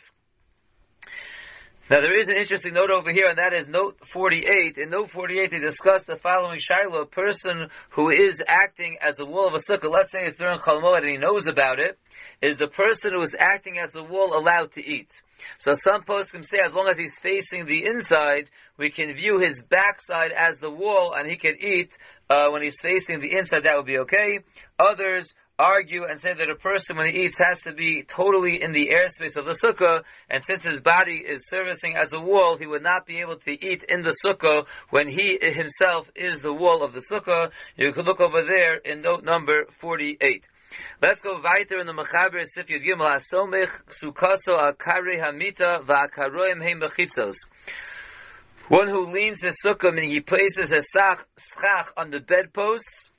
Now 1.92 2.00
there 2.00 2.18
is 2.18 2.30
an 2.30 2.36
interesting 2.36 2.72
note 2.72 2.90
over 2.90 3.12
here, 3.12 3.28
and 3.28 3.36
that 3.36 3.52
is 3.52 3.68
note 3.68 3.98
48. 4.14 4.78
In 4.78 4.88
note 4.88 5.10
48, 5.10 5.50
they 5.50 5.58
discuss 5.58 6.04
the 6.04 6.16
following 6.16 6.58
shaila, 6.58 7.02
a 7.02 7.04
person 7.04 7.68
who 7.90 8.08
is 8.08 8.40
acting 8.48 8.96
as 9.02 9.16
the 9.16 9.26
wall 9.26 9.46
of 9.46 9.52
a 9.52 9.58
sukkah, 9.58 9.92
let's 9.92 10.10
say 10.10 10.20
it's 10.22 10.38
during 10.38 10.56
Chalmoed 10.58 11.00
and 11.00 11.08
he 11.08 11.18
knows 11.18 11.46
about 11.46 11.80
it, 11.80 11.98
is 12.40 12.56
the 12.56 12.68
person 12.68 13.10
who 13.12 13.20
is 13.20 13.36
acting 13.38 13.78
as 13.78 13.90
the 13.90 14.02
wall 14.02 14.34
allowed 14.34 14.72
to 14.72 14.80
eat. 14.80 15.10
So 15.58 15.72
some 15.72 16.04
posts 16.04 16.32
can 16.32 16.44
say 16.44 16.60
as 16.64 16.72
long 16.72 16.88
as 16.88 16.96
he's 16.96 17.18
facing 17.18 17.66
the 17.66 17.84
inside, 17.84 18.48
we 18.78 18.88
can 18.88 19.12
view 19.12 19.38
his 19.38 19.60
backside 19.60 20.32
as 20.32 20.56
the 20.56 20.70
wall 20.70 21.12
and 21.14 21.28
he 21.28 21.36
can 21.36 21.56
eat 21.60 21.98
uh, 22.30 22.48
when 22.52 22.62
he's 22.62 22.80
facing 22.80 23.20
the 23.20 23.36
inside, 23.36 23.64
that 23.64 23.76
would 23.76 23.84
be 23.84 23.98
okay. 23.98 24.38
Others 24.78 25.34
argue 25.58 26.04
and 26.04 26.20
say 26.20 26.32
that 26.32 26.50
a 26.50 26.56
person 26.56 26.96
when 26.96 27.06
he 27.06 27.24
eats 27.24 27.38
has 27.42 27.60
to 27.60 27.72
be 27.72 28.02
totally 28.02 28.62
in 28.62 28.72
the 28.72 28.88
airspace 28.88 29.36
of 29.36 29.44
the 29.44 29.52
sukkah, 29.52 30.02
and 30.28 30.44
since 30.44 30.64
his 30.64 30.80
body 30.80 31.22
is 31.26 31.46
servicing 31.46 31.94
as 31.96 32.10
a 32.12 32.20
wall, 32.20 32.56
he 32.58 32.66
would 32.66 32.82
not 32.82 33.06
be 33.06 33.20
able 33.20 33.36
to 33.36 33.50
eat 33.50 33.84
in 33.88 34.02
the 34.02 34.16
sukkah 34.24 34.66
when 34.90 35.08
he 35.08 35.38
himself 35.40 36.10
is 36.16 36.40
the 36.40 36.52
wall 36.52 36.82
of 36.82 36.92
the 36.92 37.00
sukkah. 37.00 37.50
You 37.76 37.92
can 37.92 38.04
look 38.04 38.20
over 38.20 38.42
there 38.42 38.76
in 38.76 39.02
note 39.02 39.24
number 39.24 39.66
48. 39.80 40.44
Let's 41.02 41.20
go 41.20 41.38
weiter 41.42 41.78
in 41.78 41.86
the 41.86 41.92
Mechaber 41.92 42.44
Sif 42.44 42.66
Yud 42.68 42.84
Gimel 42.84 43.10
Asomich 43.16 43.70
Sukaso 43.90 44.58
Akare 44.58 45.20
Hamita 45.20 45.84
Va'akaroim 45.84 46.62
Heim 46.62 46.80
Bechitzos. 46.80 47.36
One 48.68 48.88
who 48.88 49.12
leans 49.12 49.40
the 49.40 49.48
sukkah, 49.48 49.92
meaning 49.92 50.10
he 50.10 50.20
places 50.20 50.70
a 50.70 50.80
schach 50.80 51.92
on 51.96 52.10
the 52.10 52.20
bedposts, 52.20 53.10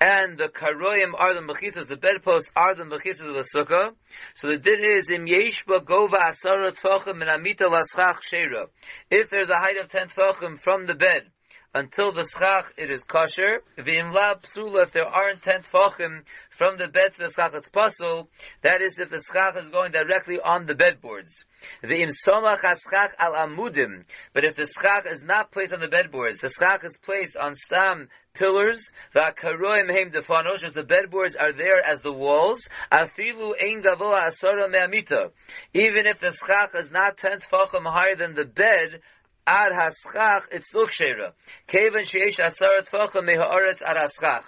and 0.00 0.38
the 0.38 0.48
karoyim 0.48 1.12
are 1.16 1.34
the 1.34 1.40
mechitzas, 1.40 1.86
the 1.86 1.96
bedposts 1.96 2.50
are 2.54 2.74
the 2.74 2.84
mechitzas 2.84 3.28
of 3.28 3.34
the 3.34 3.48
sukkah. 3.54 3.90
So 4.34 4.48
the 4.48 4.56
din 4.56 4.84
is 4.84 5.08
im 5.08 5.26
yeshba 5.26 5.84
gova 5.84 6.28
asara 6.28 6.72
tvachim 6.72 7.18
min 7.18 7.28
amita 7.28 7.64
laschach 7.64 8.20
sheira. 8.22 8.66
If 9.10 9.30
there's 9.30 9.50
a 9.50 9.56
height 9.56 9.76
of 9.76 9.88
ten 9.88 10.08
tvachim 10.08 10.58
from 10.60 10.86
the 10.86 10.94
bed 10.94 11.30
until 11.74 12.12
the 12.12 12.26
schach 12.26 12.72
it 12.76 12.90
is 12.90 13.02
kosher. 13.02 13.62
V'imla 13.78 14.40
psula 14.42 14.84
if 14.84 14.92
there 14.92 15.06
aren't 15.06 15.42
ten 15.42 15.62
tfachim 15.62 16.22
from 16.50 16.78
the 16.78 16.88
bed 16.88 17.12
to 17.12 17.26
the 17.26 17.32
schach 17.32 17.52
it's 17.54 17.68
puzzle. 17.68 18.28
That 18.62 18.80
is 18.80 18.98
if 18.98 19.10
the 19.10 19.22
schach 19.22 19.56
is 19.56 19.68
going 19.68 19.92
directly 19.92 20.40
on 20.40 20.66
the 20.66 20.74
bedboards. 20.74 21.44
V'im 21.84 22.08
somach 22.08 22.62
haschach 22.62 23.12
al 23.18 23.34
amudim. 23.34 24.04
But 24.32 24.44
if 24.44 24.56
the 24.56 24.64
schach 24.64 25.04
is 25.10 25.22
not 25.22 25.52
placed 25.52 25.72
on 25.72 25.80
the 25.80 25.88
bedboards, 25.88 26.40
the 26.40 26.48
schach 26.48 26.84
is 26.84 26.98
placed 27.02 27.36
on 27.36 27.54
stam 27.54 28.08
pillars, 28.34 28.92
v'akaroim 29.14 29.90
heim 29.90 30.10
defanos, 30.10 30.62
as 30.62 30.72
the 30.72 30.82
bedboards 30.82 31.34
are 31.38 31.52
there 31.52 31.84
as 31.84 32.00
the 32.00 32.12
walls, 32.12 32.68
afilu 32.90 33.52
ein 33.62 33.82
gavoa 33.82 34.28
asara 34.28 34.70
me'amita. 34.70 35.30
Even 35.74 36.06
if 36.06 36.20
the 36.20 36.30
schach 36.30 36.74
is 36.74 36.90
not 36.90 37.18
ten 37.18 37.40
tfachim 37.40 37.84
higher 37.84 38.16
than 38.16 38.34
the 38.34 38.44
bed, 38.44 39.00
ad 39.48 39.72
haschach, 39.72 40.44
it's 40.52 40.68
still 40.68 40.86
kshera. 40.86 41.32
Kevan 41.66 42.04
sheish 42.04 42.38
asara 42.38 42.86
tfachim 42.86 43.24
meha'aretz 43.24 43.80
ad 43.80 43.96
haschach. 43.96 44.44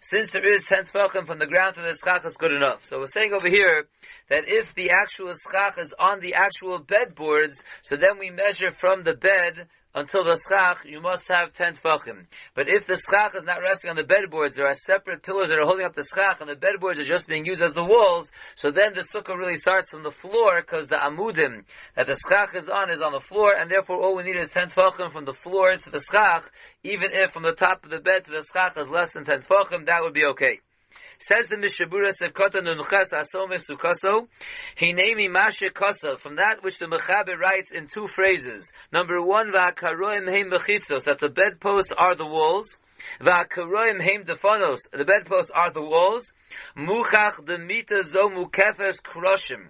Since 0.00 0.32
there 0.32 0.52
is 0.52 0.64
ten 0.64 0.84
tfachim 0.84 1.26
from 1.26 1.38
the 1.38 1.46
ground 1.46 1.76
to 1.76 1.80
the 1.80 1.96
schach 1.96 2.26
is 2.26 2.36
good 2.36 2.52
enough. 2.52 2.84
So 2.84 2.98
we're 2.98 3.06
saying 3.06 3.32
over 3.32 3.48
here 3.48 3.86
that 4.28 4.44
if 4.46 4.74
the 4.74 4.90
actual 4.90 5.32
schach 5.32 5.78
is 5.78 5.94
on 5.98 6.20
the 6.20 6.34
actual 6.34 6.80
bedboards, 6.80 7.62
so 7.82 7.96
then 7.96 8.18
we 8.18 8.30
measure 8.30 8.72
from 8.72 9.04
the 9.04 9.14
bed 9.14 9.68
until 9.94 10.24
the 10.24 10.40
schach, 10.48 10.84
you 10.84 11.00
must 11.00 11.28
have 11.28 11.52
ten 11.52 11.74
tfachim. 11.74 12.26
But 12.54 12.68
if 12.68 12.86
the 12.86 12.96
schach 12.96 13.34
is 13.34 13.44
not 13.44 13.60
resting 13.60 13.90
on 13.90 13.96
the 13.96 14.02
bedboards, 14.02 14.54
there 14.54 14.66
are 14.66 14.74
separate 14.74 15.22
pillars 15.22 15.48
that 15.48 15.58
are 15.58 15.66
holding 15.66 15.84
up 15.84 15.94
the 15.94 16.04
schach, 16.04 16.40
and 16.40 16.48
the 16.48 16.54
bedboards 16.56 16.98
are 16.98 17.04
just 17.04 17.28
being 17.28 17.44
used 17.44 17.62
as 17.62 17.72
the 17.72 17.84
walls, 17.84 18.30
so 18.54 18.70
then 18.70 18.92
the 18.94 19.00
sukkah 19.00 19.36
really 19.36 19.56
starts 19.56 19.90
from 19.90 20.02
the 20.02 20.10
floor, 20.10 20.60
because 20.60 20.88
the 20.88 20.96
amudim 20.96 21.64
that 21.96 22.06
the 22.06 22.18
schach 22.28 22.54
is 22.54 22.68
on 22.68 22.90
is 22.90 23.02
on 23.02 23.12
the 23.12 23.20
floor, 23.20 23.54
and 23.54 23.70
therefore 23.70 24.00
all 24.00 24.16
we 24.16 24.24
need 24.24 24.40
is 24.40 24.48
ten 24.48 24.68
tfachim 24.68 25.12
from 25.12 25.24
the 25.24 25.34
floor 25.34 25.76
to 25.76 25.90
the 25.90 26.00
schach, 26.00 26.50
even 26.82 27.10
if 27.12 27.30
from 27.30 27.42
the 27.42 27.52
top 27.52 27.84
of 27.84 27.90
the 27.90 27.98
bed 27.98 28.24
to 28.24 28.30
the 28.30 28.46
schach 28.52 28.76
is 28.76 28.88
less 28.88 29.12
than 29.12 29.24
ten 29.24 29.40
tfachim, 29.40 29.86
that 29.86 30.02
would 30.02 30.14
be 30.14 30.24
okay. 30.24 30.60
Says 31.22 31.46
the 31.46 31.56
Mishnah 31.56 31.86
Berurah 31.86 32.10
Sekota 32.10 32.56
Nunchas 32.56 33.12
Asome 33.12 33.62
Sukaso, 33.62 34.26
Hinemi 34.76 35.30
Mashe 35.30 35.70
Kosa, 35.72 36.18
from 36.18 36.34
that 36.34 36.64
which 36.64 36.80
the 36.80 36.86
Mechaber 36.86 37.38
writes 37.38 37.70
in 37.70 37.86
two 37.86 38.08
phrases. 38.08 38.72
Number 38.92 39.22
one, 39.22 39.52
Va'akaroim 39.52 40.28
Heim 40.28 40.50
Bechitzos, 40.50 41.04
that 41.04 41.20
the 41.20 41.28
bedposts 41.28 41.92
are 41.96 42.16
the 42.16 42.26
walls. 42.26 42.76
Va'akaroim 43.20 44.02
Heim 44.02 44.24
Defonos, 44.24 44.80
the 44.90 45.04
bedposts 45.04 45.52
are 45.54 45.70
the 45.70 45.80
walls. 45.80 46.34
Muchach 46.76 47.38
Demita 47.46 48.02
Zo 48.02 48.28
Mukefes 48.28 49.00
Kroshim. 49.00 49.68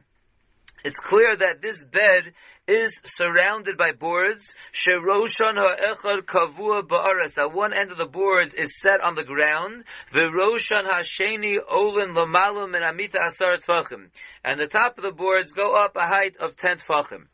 It's 0.84 0.98
clear 0.98 1.36
that 1.36 1.62
this 1.62 1.80
bed 1.80 2.32
is 2.66 2.98
surrounded 3.04 3.76
by 3.76 3.92
boards. 3.92 4.52
Sheroshan 4.72 5.54
ha'echad 5.54 6.22
kavua 6.22 6.82
ba'aretz. 6.82 7.38
At 7.38 7.52
one 7.52 7.72
end 7.72 7.92
of 7.92 7.98
the 7.98 8.06
boards 8.06 8.54
is 8.54 8.80
set 8.80 9.00
on 9.00 9.14
the 9.14 9.22
ground. 9.22 9.84
V'roshan 10.12 10.84
ha'sheni 10.84 11.58
olin 11.70 12.14
lamalu 12.14 12.70
min 12.70 12.82
amita 12.82 13.18
asar 13.24 13.58
tfachim. 13.58 14.08
And 14.44 14.58
the 14.58 14.66
top 14.66 14.98
of 14.98 15.04
the 15.04 15.12
boards 15.12 15.52
go 15.52 15.72
up 15.74 15.94
a 15.94 16.06
height 16.06 16.36
of 16.40 16.56
ten 16.56 16.78
tfachim. 16.78 17.26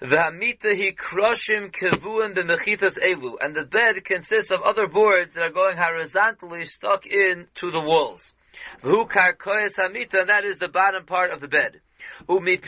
V'hamita 0.00 0.76
hi 0.76 0.92
kroshim 0.92 1.72
kevuim 1.72 2.34
b'mechitas 2.34 2.96
elu. 2.98 3.34
And 3.40 3.56
the 3.56 3.64
bed 3.64 4.04
consists 4.04 4.52
of 4.52 4.62
other 4.62 4.86
boards 4.86 5.34
that 5.34 5.42
are 5.42 5.52
going 5.52 5.76
horizontally 5.76 6.64
stuck 6.64 7.06
in 7.06 7.46
to 7.56 7.70
the 7.72 7.80
walls. 7.80 8.34
V'hu 8.82 10.26
that 10.26 10.44
is 10.44 10.58
the 10.58 10.68
bottom 10.68 11.04
part 11.04 11.32
of 11.32 11.40
the 11.40 11.48
bed. 11.48 11.80
Kvuin 12.28 12.58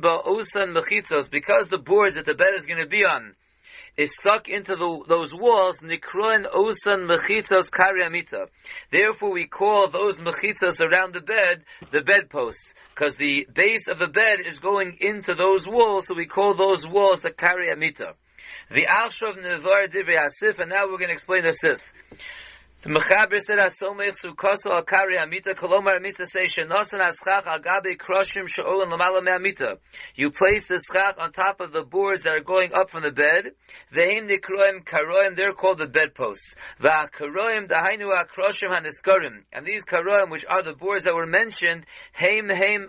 mechitzos, 0.00 1.30
because 1.30 1.68
the 1.68 1.78
boards 1.78 2.16
that 2.16 2.26
the 2.26 2.34
bed 2.34 2.54
is 2.54 2.64
going 2.64 2.80
to 2.80 2.86
be 2.86 3.04
on 3.04 3.34
is 3.96 4.14
stuck 4.14 4.48
into 4.48 4.76
the, 4.76 5.04
those 5.08 5.34
walls, 5.34 5.78
nikroin 5.80 6.50
osan 6.50 7.08
mechitzos 7.08 7.70
kariamita. 7.70 8.46
Therefore 8.90 9.32
we 9.32 9.46
call 9.46 9.90
those 9.90 10.20
mechitzos 10.20 10.80
around 10.80 11.14
the 11.14 11.20
bed 11.20 11.64
the 11.92 12.02
bedposts, 12.02 12.74
because 12.94 13.16
the 13.16 13.46
base 13.52 13.88
of 13.88 13.98
the 13.98 14.06
bed 14.06 14.40
is 14.46 14.58
going 14.58 14.98
into 15.00 15.34
those 15.34 15.66
walls, 15.66 16.06
so 16.06 16.14
we 16.14 16.26
call 16.26 16.54
those 16.54 16.86
walls 16.86 17.20
the 17.20 17.30
kariamita. 17.30 18.14
The 18.70 18.86
Arshav 18.86 19.38
Nevar 19.38 19.92
Divrei 19.92 20.18
Asif, 20.18 20.58
and 20.58 20.70
now 20.70 20.84
we're 20.84 20.98
going 20.98 21.08
to 21.08 21.12
explain 21.12 21.42
the 21.42 21.52
Sif. 21.52 21.80
The 22.82 22.88
Mechaber 22.88 23.38
said, 23.42 23.58
"Asomech 23.58 25.22
amita 25.22 25.54
kolomar 25.54 25.96
amita 25.96 26.22
aschach 26.22 27.46
al 27.46 27.58
gabe 27.58 27.98
kroshim 27.98 28.48
she'olam 28.48 28.88
lamala 28.88 29.22
me'amita." 29.22 29.76
You 30.14 30.30
place 30.30 30.64
the 30.64 30.78
schach 30.78 31.16
on 31.18 31.32
top 31.32 31.60
of 31.60 31.72
the 31.72 31.82
boards 31.82 32.22
that 32.22 32.32
are 32.32 32.40
going 32.40 32.72
up 32.72 32.88
from 32.88 33.02
the 33.02 33.12
bed. 33.12 33.52
Nikroim 33.92 34.82
karoim, 34.84 35.36
they're 35.36 35.52
called 35.52 35.76
the 35.76 35.88
bedposts. 35.88 36.56
Va'karoim 36.80 37.68
dahainu 37.68 38.08
haniskarim. 38.70 39.42
And 39.52 39.66
these 39.66 39.84
karoim, 39.84 40.30
which 40.30 40.46
are 40.48 40.62
the 40.62 40.72
boards 40.72 41.04
that 41.04 41.14
were 41.14 41.26
mentioned, 41.26 41.84
heim 42.14 42.48
heim 42.48 42.88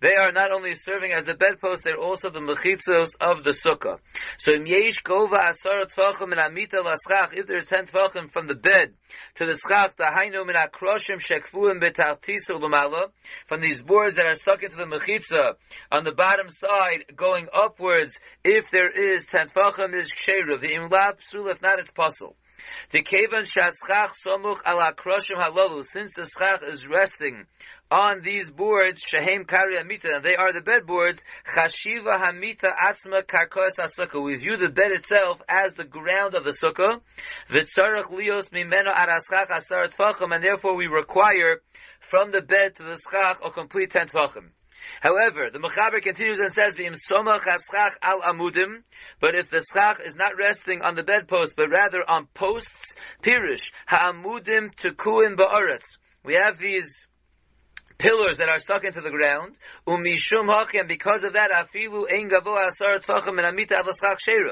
they 0.00 0.14
are 0.14 0.32
not 0.32 0.52
only 0.52 0.74
serving 0.74 1.12
as 1.12 1.24
the 1.24 1.34
bedposts, 1.34 1.82
they're 1.82 1.98
also 1.98 2.30
the 2.30 2.40
mechitzos 2.40 3.14
of 3.20 3.44
the 3.44 3.50
sukkah. 3.50 3.98
So 4.38 4.52
im 4.52 4.66
yesh 4.66 5.02
gova 5.02 5.48
asar 5.48 5.84
tvachim 5.84 6.32
and 6.32 6.40
amita 6.40 6.82
laschach, 6.82 7.34
if 7.34 7.46
there's 7.46 7.66
ten 7.66 7.86
from 8.32 8.46
the 8.46 8.54
bed 8.54 8.94
to 9.36 9.46
the 9.46 9.54
schach, 9.54 9.96
the 9.96 10.04
hainu 10.04 10.46
min 10.46 10.56
akroshim 10.56 11.20
shekfuim 11.20 11.82
betartisu 11.82 12.60
lumala, 12.60 13.10
from 13.48 13.60
these 13.60 13.82
boards 13.82 14.14
that 14.16 14.26
are 14.26 14.34
stuck 14.34 14.62
into 14.62 14.76
the 14.76 14.84
mechitza 14.84 15.54
on 15.90 16.04
the 16.04 16.12
bottom 16.12 16.48
side, 16.48 17.04
going 17.14 17.48
upwards, 17.52 18.18
if 18.44 18.70
there 18.70 18.88
is 18.88 19.26
ten 19.26 19.46
tvachim, 19.48 19.94
is 19.94 20.12
ksheruv. 20.12 20.60
The 20.60 20.68
imlab 20.68 21.20
psul, 21.20 21.50
if 21.50 21.60
not, 21.62 21.78
it's 21.78 21.90
puzzle. 21.90 22.36
The 22.90 23.02
kevan 23.02 23.44
shaschach 23.44 24.14
somuch 24.24 24.60
ala 24.66 24.92
kroshim 24.94 25.36
halalu, 25.36 25.84
since 25.84 26.14
the 26.14 26.24
schach 26.24 26.62
is 26.62 26.86
resting 26.88 27.46
on 27.90 28.20
these 28.22 28.50
boards, 28.50 29.00
Shehem 29.00 29.44
Kari 29.44 29.78
Amita, 29.78 30.16
and 30.16 30.24
they 30.24 30.34
are 30.34 30.52
the 30.52 30.60
bed 30.60 30.86
boards, 30.86 31.20
Chashiva 31.46 32.20
Hamita 32.20 32.70
Atzma 32.84 33.22
Karkos 33.22 33.76
HaSukkah. 33.78 34.22
We 34.22 34.36
view 34.36 34.56
the 34.56 34.68
bed 34.68 34.92
itself 34.92 35.40
as 35.48 35.74
the 35.74 35.84
ground 35.84 36.34
of 36.34 36.44
the 36.44 36.50
sukkah, 36.50 37.00
V'tzarech 37.50 38.10
lios 38.10 38.50
mimeno 38.50 38.92
araschach 38.92 39.50
asar 39.54 39.88
tvachim, 39.88 40.34
and 40.34 40.42
therefore 40.42 40.74
we 40.74 40.86
require 40.86 41.62
from 42.00 42.32
the 42.32 42.40
bed 42.40 42.74
to 42.76 42.82
the 42.82 43.00
schach 43.08 43.38
a 43.44 43.50
complete 43.50 43.90
ten 43.90 44.08
tvachim. 44.08 44.50
However, 45.00 45.50
the 45.52 45.58
Mechaber 45.58 46.02
continues 46.02 46.38
and 46.38 46.50
says, 46.50 46.76
"V'im 46.76 46.94
somach 46.94 47.44
haschach 47.44 47.94
al 48.02 48.20
amudim." 48.20 48.82
But 49.20 49.34
if 49.34 49.50
the 49.50 49.64
schach 49.72 50.00
is 50.04 50.14
not 50.16 50.36
resting 50.36 50.82
on 50.82 50.94
the 50.94 51.02
bedpost, 51.02 51.54
but 51.56 51.70
rather 51.70 52.08
on 52.08 52.26
posts, 52.34 52.96
pirish 53.22 53.62
ha'amudim 53.86 54.74
tekuim 54.74 55.36
ba'aretz. 55.36 55.98
We 56.24 56.34
have 56.34 56.58
these 56.58 57.08
pillars 57.98 58.36
that 58.38 58.48
are 58.48 58.58
stuck 58.58 58.84
into 58.84 59.00
the 59.00 59.10
ground. 59.10 59.56
Umishum 59.86 60.46
hakim, 60.46 60.86
because 60.86 61.24
of 61.24 61.34
that, 61.34 61.50
afilu 61.50 62.10
ein 62.12 62.28
gavo 62.28 62.56
asar 62.56 62.98
and 62.98 63.40
amita 63.40 63.74
avaschach. 63.74 64.50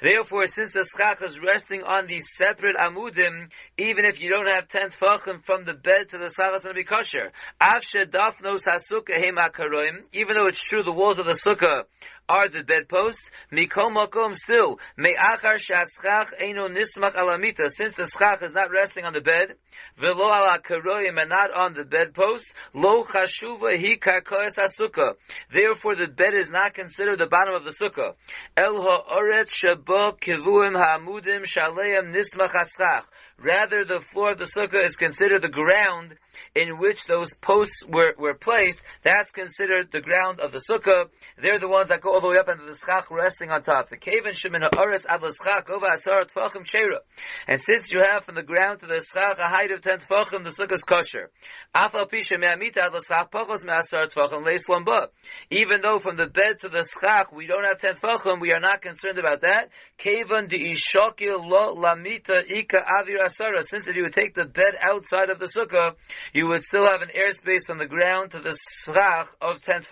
Therefore, 0.00 0.46
since 0.46 0.72
the 0.72 0.84
schach 0.84 1.22
is 1.22 1.40
resting 1.40 1.82
on 1.82 2.06
these 2.06 2.26
separate 2.34 2.76
amudim, 2.76 3.50
even 3.78 4.04
if 4.04 4.20
you 4.20 4.28
don't 4.28 4.48
have 4.48 4.68
ten 4.68 4.90
tfachim 4.90 5.44
from 5.44 5.64
the 5.64 5.74
bed 5.74 6.10
to 6.10 6.18
the 6.18 6.30
schach, 6.30 6.52
it's 6.54 6.62
going 6.62 6.74
to 6.74 6.80
be 6.80 6.84
kosher. 6.84 7.32
Avshe 7.60 8.06
dafnos 8.06 8.64
hasukah 8.64 9.24
hem 9.24 9.36
akaroim, 9.36 10.02
even 10.12 10.36
though 10.36 10.46
it's 10.46 10.60
true 10.62 10.82
the 10.82 10.92
walls 10.92 11.18
of 11.18 11.26
the 11.26 11.32
sukkah 11.32 11.84
are 12.28 12.48
the 12.48 12.62
bedposts. 12.62 13.30
Mikol 13.52 13.94
makom 13.94 14.34
still 14.34 14.78
me'achar 14.96 15.56
shaschach 15.56 16.32
eno 16.40 16.68
nismach 16.68 17.14
alamita. 17.14 17.68
Since 17.68 17.94
the 17.94 18.06
schach 18.06 18.42
is 18.42 18.52
not 18.52 18.70
resting 18.70 19.04
on 19.04 19.12
the 19.12 19.20
bed, 19.20 19.56
velo 19.96 20.26
ala 20.26 20.58
karoyim 20.60 21.20
and 21.20 21.30
not 21.30 21.52
on 21.52 21.74
the 21.74 21.84
bedposts, 21.84 22.52
lo 22.72 23.04
chashuva 23.04 23.76
hi 23.76 23.96
karkoes 23.98 24.54
asukah. 24.54 25.14
Therefore, 25.52 25.96
the 25.96 26.06
bed 26.06 26.34
is 26.34 26.50
not 26.50 26.74
considered 26.74 27.18
the 27.18 27.26
bottom 27.26 27.54
of 27.54 27.64
the 27.64 27.70
sukkah. 27.70 28.14
El 28.56 28.82
ha'oret 28.82 29.48
shabo 29.50 30.18
kivuim 30.18 30.74
ha'amudim 30.74 31.44
shaleim 31.44 32.14
nismach 32.14 32.52
haschach. 32.52 33.04
Rather, 33.38 33.84
the 33.84 34.00
floor 34.00 34.32
of 34.32 34.38
the 34.38 34.44
sukkah 34.44 34.84
is 34.84 34.96
considered 34.96 35.42
the 35.42 35.48
ground 35.48 36.14
in 36.54 36.78
which 36.78 37.04
those 37.06 37.32
posts 37.34 37.84
were, 37.86 38.14
were 38.16 38.34
placed. 38.34 38.80
That's 39.02 39.30
considered 39.30 39.88
the 39.92 40.00
ground 40.00 40.40
of 40.40 40.52
the 40.52 40.58
sukkah. 40.58 41.08
They're 41.42 41.58
the 41.58 41.68
ones 41.68 41.88
that 41.88 42.00
go 42.00 42.14
all 42.14 42.20
the 42.20 42.28
way 42.28 42.38
up 42.38 42.48
into 42.48 42.64
the 42.64 42.78
schach 42.78 43.10
resting 43.10 43.50
on 43.50 43.62
top. 43.62 43.90
The 43.90 43.96
cave 43.96 44.24
and 44.24 44.36
shemin 44.36 44.62
ha'aretz 44.62 45.04
ad 45.08 45.22
l'schach 45.22 45.68
over 45.68 45.86
asar 45.86 46.24
tfachim 46.24 46.64
shera. 46.64 47.00
And 47.48 47.60
since 47.66 47.90
you 47.90 48.02
have 48.02 48.24
from 48.24 48.36
the 48.36 48.42
ground 48.42 48.80
to 48.80 48.86
the 48.86 49.04
schach 49.04 49.38
a 49.38 49.48
height 49.48 49.72
of 49.72 49.82
ten 49.82 49.98
tfachim, 49.98 50.44
the 50.44 50.50
sukkah 50.50 50.74
is 50.74 50.84
kosher. 50.84 51.30
Afal 51.74 52.08
pisha 52.08 52.38
me'amita 52.38 52.86
ad 52.86 52.94
l'schach 52.94 53.30
pachos 53.30 53.64
me'asar 53.64 54.06
tfachim 54.06 54.44
leis. 54.44 54.62
Even 55.50 55.80
though 55.82 55.98
from 55.98 56.16
the 56.16 56.28
bed 56.28 56.60
to 56.60 56.68
the 56.68 56.88
schach 56.88 57.32
we 57.32 57.46
don't 57.46 57.64
have 57.64 57.80
ten 57.80 57.94
tfachim, 57.94 58.40
we 58.40 58.52
are 58.52 58.60
not 58.60 58.80
concerned 58.80 59.18
about 59.18 59.40
that. 59.40 59.70
Kavan 59.98 60.48
di 60.48 60.72
ishakil 60.72 61.44
lo 61.44 61.74
lamita 61.74 62.40
ika 62.48 62.78
avir 62.78 63.23
asara, 63.24 63.62
since 63.68 63.86
if 63.88 63.96
you 63.96 64.02
would 64.04 64.12
take 64.12 64.34
the 64.34 64.44
bed 64.44 64.74
outside 64.80 65.30
of 65.30 65.38
the 65.38 65.46
sukkah, 65.46 65.94
you 66.32 66.48
would 66.48 66.64
still 66.64 66.86
have 66.86 67.02
an 67.02 67.10
airspace 67.10 67.66
from 67.66 67.78
the 67.78 67.86
ground 67.86 68.32
to 68.32 68.40
the 68.40 68.56
schach 68.70 69.28
of 69.40 69.60
ten 69.62 69.82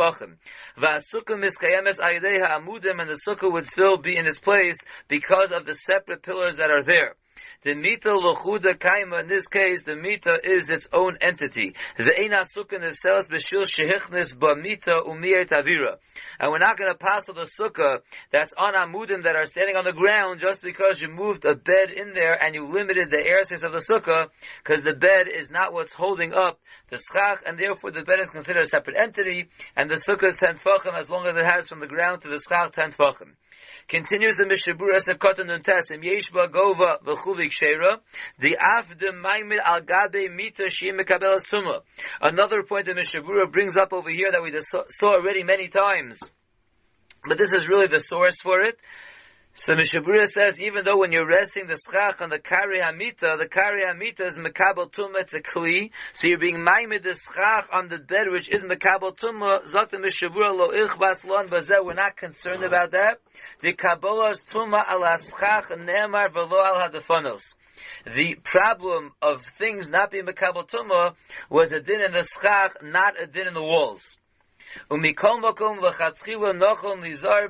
amudim, 2.59 3.01
and 3.01 3.11
the 3.11 3.21
sukkah 3.27 3.51
would 3.53 3.67
still 3.67 3.97
be 3.97 4.17
in 4.17 4.27
its 4.27 4.39
place 4.39 4.79
because 5.09 5.51
of 5.53 5.65
the 5.67 5.75
separate 5.75 6.23
pillars 6.23 6.57
that 6.57 6.71
are 6.71 6.83
there. 6.83 7.17
The 7.65 7.77
mita 7.77 8.09
lochuda 8.09 8.75
kaima, 8.75 9.21
in 9.21 9.29
this 9.29 9.47
case, 9.47 9.83
the 9.83 9.95
mita 9.95 10.35
is 10.43 10.69
its 10.69 10.89
own 10.93 11.17
entity. 11.21 11.75
The 11.97 12.11
eina 12.11 12.43
sukkah 12.43 12.93
sells 12.93 13.27
b'shil 13.27 13.63
shehichnis 13.63 14.37
b'mita 14.37 15.07
umiyet 15.07 15.51
avira. 15.51 15.99
And 16.41 16.51
we're 16.51 16.59
not 16.59 16.77
going 16.77 16.93
to 16.93 16.99
pass 16.99 17.27
the 17.27 17.35
sukkah 17.35 18.01
that's 18.33 18.53
on 18.59 18.75
amudim 18.75 19.23
that 19.23 19.37
are 19.37 19.47
standing 19.47 19.77
on 19.77 19.85
the 19.85 19.93
ground 19.93 20.41
just 20.41 20.61
because 20.61 21.01
you 21.01 21.09
moved 21.09 21.45
a 21.45 21.55
bed 21.55 21.93
in 21.93 22.15
there 22.15 22.35
and 22.35 22.57
you 22.57 22.65
limited 22.65 23.11
the 23.11 23.19
airspace 23.19 23.63
of 23.63 23.71
the 23.71 23.79
sukkah, 23.79 24.27
because 24.65 24.83
the 24.83 24.95
bed 24.95 25.29
is 25.33 25.49
not 25.49 25.73
what's 25.73 25.95
holding 25.95 26.33
up 26.33 26.59
the 26.91 26.97
schach, 26.97 27.45
and 27.47 27.57
therefore 27.57 27.93
the 27.93 28.03
bed 28.03 28.19
is 28.21 28.29
considered 28.29 28.65
a 28.65 28.67
separate 28.67 28.97
entity, 28.99 29.49
and 29.77 29.89
the 29.89 30.03
sukkah 30.03 30.27
is 30.27 30.35
ten 30.43 30.57
as 30.97 31.09
long 31.09 31.29
as 31.29 31.37
it 31.37 31.45
has 31.45 31.69
from 31.69 31.79
the 31.79 31.87
ground 31.87 32.23
to 32.23 32.29
the 32.29 32.43
schach 32.43 32.73
ten 32.73 32.91
tfachim. 32.91 33.37
Continues 33.89 34.37
the 34.37 34.47
Mishnah 34.47 34.75
Berurah 34.75 35.01
Sefkotan 35.01 35.47
Nuntesim, 35.47 36.03
Yeshba 36.03 36.51
Gova 36.51 36.99
V'chulik 37.05 37.53
Shera, 37.53 38.01
the 38.39 38.57
Avde 38.57 39.21
Maimid 39.23 39.59
Al 39.65 39.81
Gabe 39.81 40.31
Mita 40.35 40.65
Shim 40.65 41.01
Tumah. 41.01 41.81
Another 42.21 42.63
point 42.63 42.87
that 42.87 42.95
Mishnah 42.95 43.23
Berurah 43.23 43.51
brings 43.51 43.77
up 43.77 43.93
over 43.93 44.11
here 44.11 44.31
that 44.33 44.43
we 44.43 44.53
saw 44.89 45.15
already 45.15 45.43
many 45.43 45.69
times. 45.69 46.21
But 47.27 47.39
this 47.39 47.53
is 47.53 47.69
really 47.69 47.87
the 47.87 48.01
source 48.01 48.41
for 48.41 48.61
it. 48.63 48.79
So 49.55 49.75
Mishnah 49.77 50.01
Berurah 50.01 50.27
says, 50.29 50.59
even 50.59 50.87
though 50.87 50.97
when 50.97 51.13
you're 51.13 51.29
resting 51.29 51.67
the 51.67 51.77
schach 51.77 52.23
on 52.23 52.31
the 52.31 52.39
kari 52.39 52.81
hamita, 52.81 53.37
the 53.37 53.47
kari 53.47 53.85
hamita 53.85 54.23
is 54.27 54.35
mekabel 54.35 54.91
tumah, 54.91 55.21
it's 55.21 55.35
a 55.35 55.41
kli, 55.41 55.91
so 56.15 56.27
you're 56.27 56.39
being 56.39 56.57
maimid 56.57 57.03
the 57.03 57.13
schach 57.13 57.69
on 57.71 57.89
the 57.89 57.99
bed 57.99 58.29
which 58.31 58.49
is 58.49 58.63
mekabel 58.63 59.15
tumah, 59.15 59.71
zakta 59.71 60.01
Mishnah 60.01 60.31
Berurah 60.31 60.57
lo 60.57 60.71
ichbas 60.71 61.23
lon 61.27 61.49
bazeh, 61.49 61.85
we're 61.85 61.93
not 61.93 62.17
concerned 62.17 62.65
about 62.65 62.93
that. 62.93 63.19
The 63.61 63.75
kabbalah 63.75 64.37
tumah 64.51 64.91
ala 64.91 65.19
schach 65.19 65.69
ne'emar 65.69 66.33
velo 66.33 66.59
al 66.59 66.81
hadafonos. 66.81 67.55
The 68.07 68.37
problem 68.43 69.13
of 69.21 69.45
things 69.59 69.91
not 69.91 70.11
being 70.11 70.25
mekabel 70.25 70.67
tumah 70.67 71.15
was 71.51 71.73
a 71.73 71.81
din 71.81 72.01
in 72.01 72.13
the 72.13 72.23
schach, 72.27 72.73
not 72.83 73.21
a 73.21 73.27
din 73.27 73.49
in 73.49 73.55
the 73.55 73.63
walls. 73.63 74.17
Lizar 74.91 75.43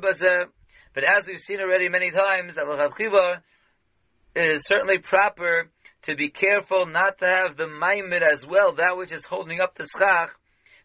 bazeh, 0.01 0.49
but 0.95 1.05
as 1.05 1.27
we've 1.27 1.41
seen 1.41 1.61
already 1.61 1.89
many 1.89 2.11
times, 2.11 2.55
that 2.55 2.67
l'chadchiva 2.67 3.43
is 4.35 4.65
certainly 4.65 4.99
proper 4.99 5.69
to 6.03 6.17
be 6.17 6.31
careful 6.31 6.87
not 6.87 7.19
to 7.19 7.27
have 7.27 7.57
the 7.57 7.67
maimid 7.67 8.23
as 8.23 8.47
well, 8.47 8.75
that 8.75 8.97
which 8.97 9.13
is 9.13 9.25
holding 9.25 9.61
up 9.61 9.77
the 9.77 9.87
schach, 9.87 10.31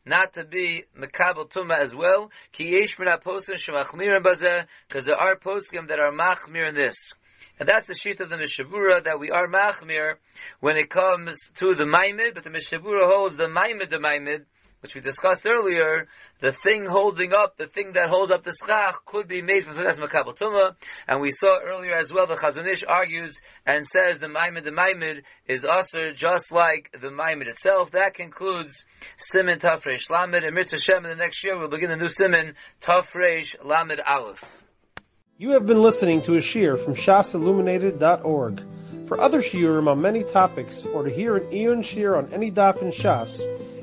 not 0.05 0.33
to 0.33 0.45
be 0.45 0.85
mekabel 0.97 1.49
tuma 1.49 1.79
as 1.79 1.93
well. 1.93 2.31
Ki 2.51 2.71
yesh 2.71 2.95
because 2.95 5.05
there 5.05 5.15
are 5.15 5.35
poskim 5.35 5.89
that 5.89 5.99
are 5.99 6.11
machmir 6.11 6.69
in 6.69 6.75
this. 6.75 7.13
And 7.59 7.67
that's 7.67 7.87
the 7.87 7.95
sheet 7.95 8.21
of 8.21 8.29
the 8.29 8.37
Mishnah 8.37 8.65
Berurah 8.65 9.03
that 9.05 9.19
we 9.19 9.31
are 9.31 9.47
machmir 9.47 10.13
when 10.59 10.77
it 10.77 10.89
comes 10.89 11.49
to 11.55 11.73
the 11.73 11.85
maimid, 11.85 12.35
but 12.35 12.43
the 12.43 12.51
Mishnah 12.51 12.79
Berurah 12.79 13.07
holds 13.07 13.35
the 13.35 13.47
maimid 13.47 13.89
the 13.89 13.97
maimid, 13.97 14.45
which 14.87 14.95
we 14.95 15.01
discussed 15.01 15.45
earlier, 15.45 16.07
the 16.39 16.51
thing 16.51 16.85
holding 16.85 17.33
up, 17.33 17.57
the 17.57 17.67
thing 17.67 17.91
that 17.93 18.09
holds 18.09 18.31
up 18.31 18.43
the 18.43 18.55
schach, 18.65 18.95
could 19.05 19.27
be 19.27 19.41
made 19.41 19.65
from 19.65 19.75
Sudas 19.75 19.97
Makabal 19.97 20.37
Tumah, 20.37 20.75
and 21.07 21.19
we 21.19 21.31
saw 21.31 21.59
earlier 21.61 21.97
as 21.97 22.11
well, 22.13 22.25
the 22.25 22.35
Chazon 22.35 22.71
Ish 22.71 22.85
argues 22.87 23.37
and 23.65 23.85
says 23.85 24.19
the 24.19 24.27
Maimid, 24.27 24.63
the 24.63 24.71
Maimid 24.71 25.23
is 25.47 25.65
also 25.65 26.13
just 26.13 26.53
like 26.53 26.89
the 26.93 27.09
Maimid 27.09 27.47
itself. 27.47 27.91
That 27.91 28.13
concludes 28.13 28.85
Siman 29.19 29.59
Tafresh 29.59 30.09
Lamed, 30.09 30.43
and 30.43 30.55
Mitzvah 30.55 30.79
Shem 30.79 31.03
in 31.03 31.09
the 31.09 31.15
next 31.15 31.43
year 31.43 31.57
we'll 31.59 31.69
begin 31.69 31.89
the 31.89 31.97
new 31.97 32.05
Siman 32.05 32.53
Tafresh 32.81 33.55
Lamed 33.65 33.99
Aleph. 33.99 34.43
You 35.37 35.51
have 35.51 35.65
been 35.65 35.81
listening 35.83 36.21
to 36.23 36.35
a 36.35 36.39
shiur 36.39 36.79
from 36.79 36.95
shasilluminated.org. 36.95 38.63
For 39.07 39.21
other 39.21 39.41
shiurim 39.41 39.87
on 39.87 40.01
many 40.01 40.23
topics, 40.23 40.85
or 40.85 41.03
to 41.03 41.09
hear 41.09 41.37
an 41.37 41.53
Eon 41.53 41.81
shiur 41.81 42.17
on 42.17 42.33
any 42.33 42.51
daf 42.51 42.81
in 42.81 42.91
Shas, 42.91 43.47